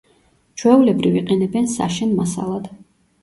[0.61, 2.69] ჩვეულებრივ იყენებენ საშენ მასალად.